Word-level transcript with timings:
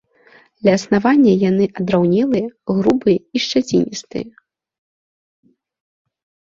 Ля 0.67 0.71
аснавання 0.77 1.33
яны 1.49 1.65
адраўнелыя, 1.81 2.47
грубыя 2.75 3.17
і 3.39 3.45
шчаціністыя. 3.45 4.35